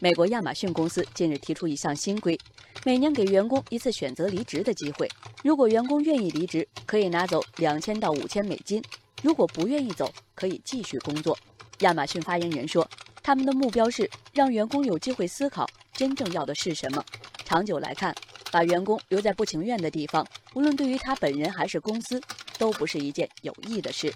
[0.00, 2.38] 美国亚马逊公司近日提出一项新规，
[2.84, 5.10] 每年给员工一次选择离职的机会。
[5.42, 8.80] 如果员工愿意离职，可以拿走两千到五千美金；
[9.22, 11.36] 如果不愿意走，可以继续工作。
[11.80, 12.88] 亚马逊发言人说，
[13.24, 17.04] 他们的目标是让员工有机会思考真正要的是什么。
[17.44, 18.14] 长久来看，
[18.52, 22.22] 把员工留在不情愿的地方，无论对于他本人还是公司，
[22.56, 24.14] 都不是一件有益的事。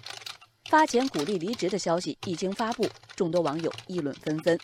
[0.69, 2.87] 发钱鼓励离职的消息一经发布，
[3.17, 4.57] 众多网友议论纷纷。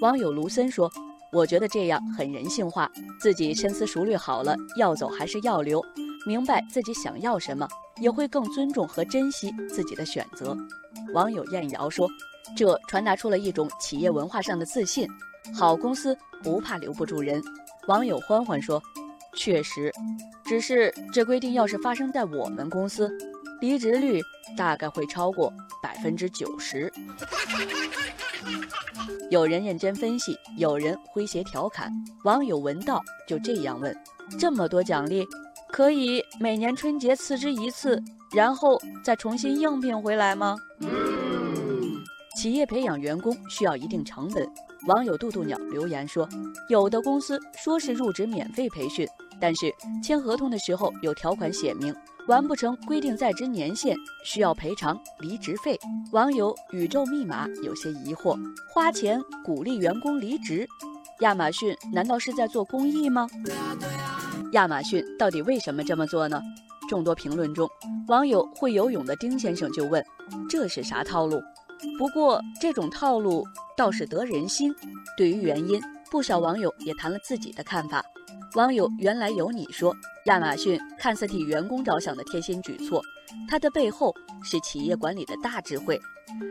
[0.00, 0.90] 网友卢森说
[1.30, 5.84] ：“我觉得这样很人性化，自己深思熟虑好了要走还是要留，
[6.26, 7.68] 明白自己想要什么，
[8.00, 10.56] 也会更尊重和珍惜自己的选择。”
[11.12, 12.08] 网友燕瑶说
[12.56, 15.06] ：“这传达出了一种企业文化上的自信，
[15.54, 17.42] 好公司不怕留不住人。”
[17.86, 18.82] 网友欢欢说
[19.36, 19.92] ：“确实，
[20.46, 23.10] 只是这规定要是发生在我们公司，
[23.60, 24.22] 离职率
[24.56, 26.90] 大概会超过百分之九十。”
[29.30, 31.88] 有人认真分析，有人诙谐调侃。
[32.24, 33.96] 网友闻道就这样问：
[34.36, 35.24] 这么多奖励，
[35.68, 38.02] 可以每年春节辞职一次，
[38.34, 40.56] 然后再重新应聘回来吗？
[42.36, 44.44] 企业培养员工需要一定成本。
[44.86, 46.28] 网友渡渡鸟留言说：
[46.68, 49.06] 有的公司说是入职免费培训，
[49.38, 51.94] 但是签合同的时候有条款写明。
[52.26, 55.76] 完不成规定在职年限，需要赔偿离职费。
[56.12, 60.68] 网友宇宙密码有些疑惑：花钱鼓励员工离职，
[61.20, 63.26] 亚马逊难道是在做公益吗？
[64.52, 66.40] 亚马逊到底为什么这么做呢？
[66.88, 67.68] 众多评论中，
[68.06, 70.04] 网友会游泳的丁先生就问：
[70.48, 71.40] 这是啥套路？
[71.98, 74.74] 不过这种套路倒是得人心。
[75.16, 78.04] 对于原因，不少网友也谈了自己的看法。
[78.54, 79.94] 网友原来有你说，
[80.26, 83.00] 亚马逊看似替员工着想的贴心举措，
[83.48, 86.00] 它的背后是企业管理的大智慧，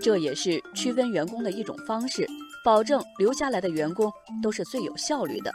[0.02, 2.26] 这也是区分员工的一种方式，
[2.64, 4.10] 保证留下来的员工
[4.42, 5.52] 都是最有效率的。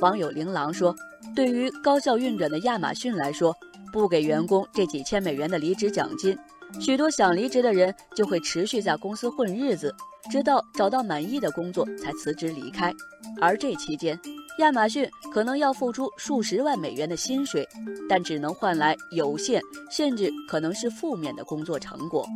[0.00, 0.94] 网友琳琅说，
[1.34, 3.56] 对于高效运转的亚马逊来说，
[3.90, 6.36] 不给员工这几千美元的离职奖金，
[6.80, 9.94] 许多想离职的人就会持续在公司混日子，
[10.30, 12.92] 直到找到满意的工作才辞职离开，
[13.40, 14.18] 而这期间。
[14.58, 17.68] 亚马逊可能要付出数十万美元的薪水，
[18.08, 19.60] 但只能换来有限
[19.90, 22.26] 甚至可能是负面的工作成果。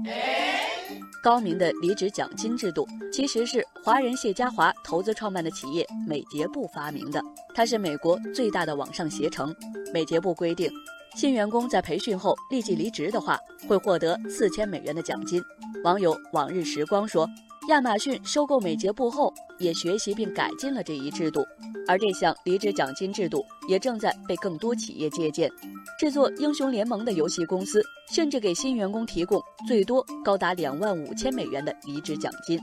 [1.22, 7.22] 高明的离职奖金制度其实是华人谢家华投资创办的企业美捷部发明的，
[7.54, 9.54] 它是美国最大的网上携程。
[9.92, 10.70] 美捷部规定，
[11.14, 13.38] 新员工在培训后立即离职的话，
[13.68, 15.42] 会获得四千美元的奖金。
[15.84, 17.28] 网友往日时光说。
[17.68, 21.46] 亚马逊收购美捷部后，也学习并改进了这一制度，
[21.86, 25.48] 而这项离职奖金制度也正在被更多企业借鉴。
[25.96, 32.58] 制作《英雄联盟》的游戏公司甚至给新员工提供最多高达两万五千美元的离职奖金。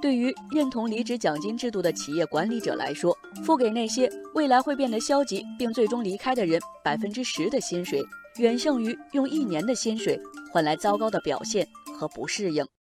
[0.00, 8.00] 对于认同离职奖金制度的企业管理者来说，付给那些未来会变得消极并最终离开的人百分之十的薪水，
[8.38, 10.18] 远胜于用一年的薪水
[10.52, 11.66] 换来糟糕的表现
[11.98, 12.64] 和不适应。